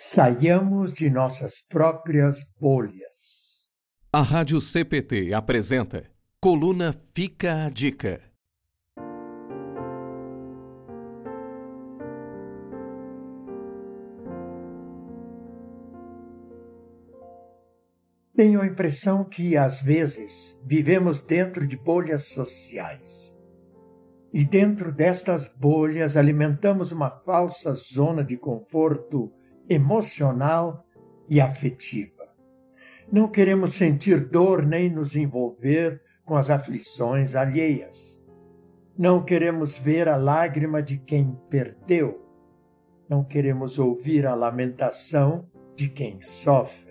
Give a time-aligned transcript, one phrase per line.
[0.00, 3.68] Saiamos de nossas próprias bolhas.
[4.12, 6.08] A Rádio CPT apresenta
[6.40, 8.20] Coluna Fica a Dica.
[18.36, 23.36] Tenho a impressão que, às vezes, vivemos dentro de bolhas sociais.
[24.32, 29.32] E dentro destas bolhas alimentamos uma falsa zona de conforto
[29.68, 30.86] emocional
[31.28, 32.12] e afetiva.
[33.10, 38.22] Não queremos sentir dor nem nos envolver com as aflições alheias.
[38.96, 42.22] Não queremos ver a lágrima de quem perdeu.
[43.08, 46.88] Não queremos ouvir a lamentação de quem sofre.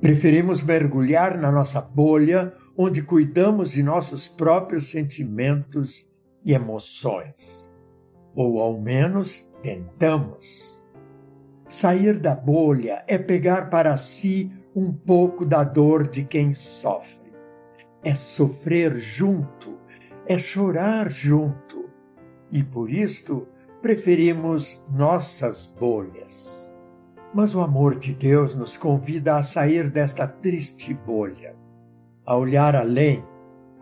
[0.00, 6.10] Preferimos mergulhar na nossa bolha, onde cuidamos de nossos próprios sentimentos
[6.42, 7.70] e emoções.
[8.34, 10.88] Ou ao menos tentamos.
[11.70, 17.32] Sair da bolha é pegar para si um pouco da dor de quem sofre.
[18.02, 19.78] É sofrer junto,
[20.26, 21.88] é chorar junto.
[22.50, 23.46] E por isto
[23.80, 26.74] preferimos nossas bolhas.
[27.32, 31.54] Mas o amor de Deus nos convida a sair desta triste bolha,
[32.26, 33.24] a olhar além,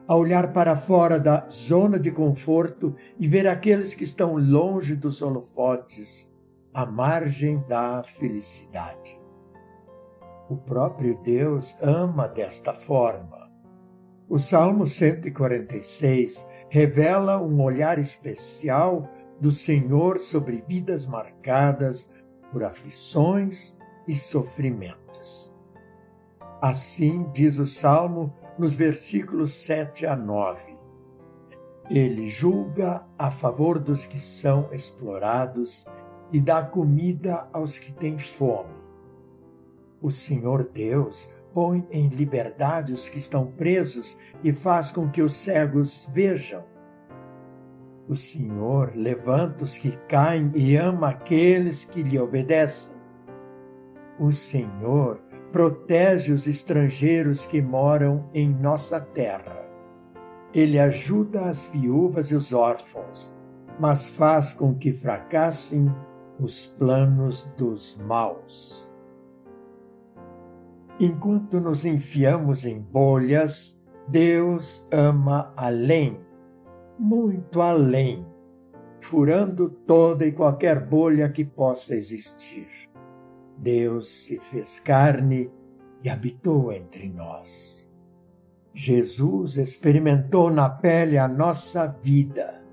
[0.07, 5.23] a olhar para fora da zona de conforto e ver aqueles que estão longe dos
[5.23, 6.37] holofotes
[6.79, 9.21] à margem da felicidade.
[10.49, 13.51] O próprio Deus ama desta forma.
[14.29, 22.15] O Salmo 146 revela um olhar especial do Senhor sobre vidas marcadas
[22.53, 23.77] por aflições
[24.07, 25.53] e sofrimentos.
[26.63, 30.79] Assim diz o Salmo nos versículos 7 a 9.
[31.91, 35.85] Ele julga a favor dos que são explorados
[36.33, 38.75] e dá comida aos que têm fome.
[40.01, 45.35] O Senhor Deus põe em liberdade os que estão presos e faz com que os
[45.35, 46.65] cegos vejam.
[48.07, 52.97] O Senhor levanta os que caem e ama aqueles que lhe obedecem.
[54.19, 55.21] O Senhor
[55.53, 59.69] protege os estrangeiros que moram em nossa terra.
[60.55, 63.39] Ele ajuda as viúvas e os órfãos,
[63.79, 65.95] mas faz com que fracassem
[66.39, 68.91] os planos dos maus.
[71.01, 76.19] Enquanto nos enfiamos em bolhas, Deus ama além,
[76.99, 78.27] muito além,
[79.01, 82.89] furando toda e qualquer bolha que possa existir.
[83.57, 85.51] Deus se fez carne
[86.03, 87.93] e habitou entre nós.
[88.73, 92.65] Jesus experimentou na pele a nossa vida.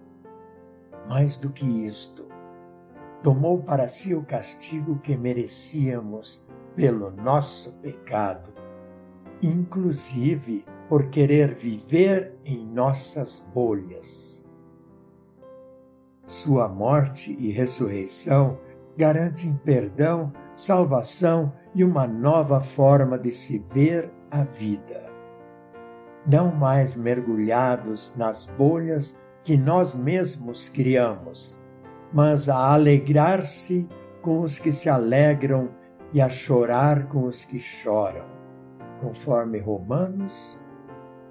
[1.08, 2.28] Mais do que isto,
[3.24, 8.53] tomou para si o castigo que merecíamos pelo nosso pecado,
[9.42, 14.46] inclusive por querer viver em nossas bolhas.
[16.26, 18.59] Sua morte e ressurreição
[18.98, 25.14] garantem perdão, salvação e uma nova forma de se ver a vida.
[26.26, 31.64] Não mais mergulhados nas bolhas que nós mesmos criamos
[32.13, 33.89] mas a alegrar-se
[34.21, 35.69] com os que se alegram
[36.13, 38.25] e a chorar com os que choram,
[39.01, 40.63] conforme Romanos,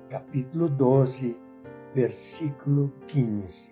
[0.09, 1.41] capítulo 12,
[1.95, 3.71] versículo 15.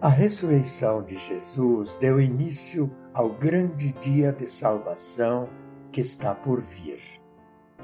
[0.00, 5.48] A ressurreição de Jesus deu início ao grande dia de salvação
[5.92, 7.00] que está por vir.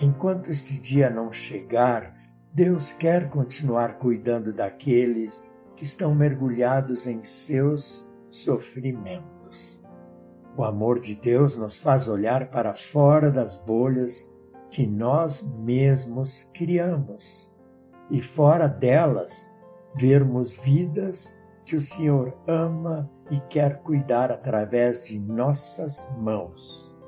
[0.00, 2.16] Enquanto este dia não chegar,
[2.52, 5.47] Deus quer continuar cuidando daqueles
[5.78, 9.80] que estão mergulhados em seus sofrimentos.
[10.56, 14.28] O amor de Deus nos faz olhar para fora das bolhas
[14.72, 17.56] que nós mesmos criamos
[18.10, 19.48] e fora delas
[19.94, 26.98] vermos vidas que o Senhor ama e quer cuidar através de nossas mãos.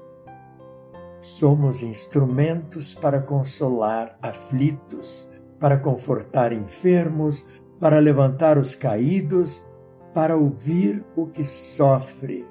[1.21, 5.29] Somos instrumentos para consolar aflitos,
[5.59, 9.67] para confortar enfermos, para levantar os caídos,
[10.13, 12.47] para ouvir o que sofre,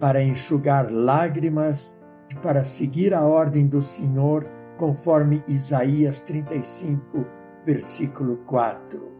[0.00, 7.26] para enxugar lágrimas e para seguir a ordem do Senhor, conforme Isaías 35,
[7.64, 9.12] versículo 4.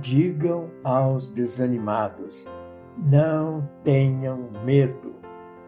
[0.00, 2.48] Digam aos desanimados:
[2.96, 5.16] não tenham medo,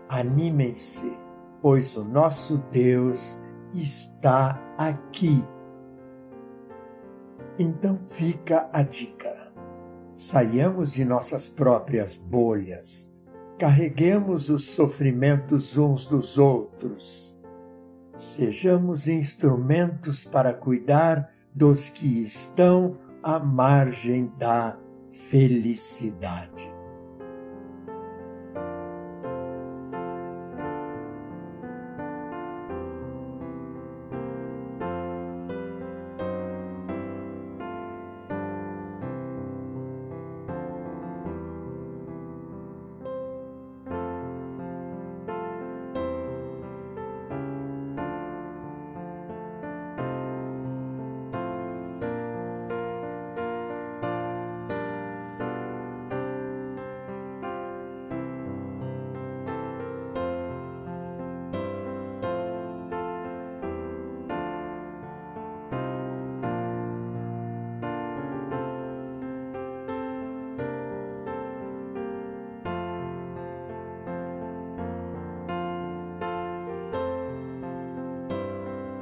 [0.09, 1.13] animem-se,
[1.61, 3.43] pois o nosso Deus
[3.75, 5.45] está aqui
[7.59, 9.53] então fica a dica.
[10.17, 13.15] Saiamos de nossas próprias bolhas,
[13.59, 17.39] carreguemos os sofrimentos uns dos outros.
[18.17, 24.77] Sejamos instrumentos para cuidar dos que estão à margem da
[25.29, 26.78] felicidade.